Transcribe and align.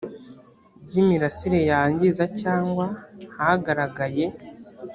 by 0.85 0.93
imirasire 1.01 1.59
yangiza 1.69 2.23
cyangwa 2.41 2.85
hagaragaye 3.35 4.25